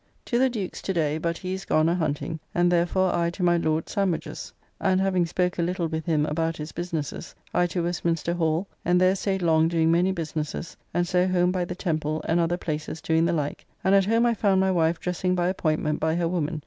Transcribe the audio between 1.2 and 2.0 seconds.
he is gone a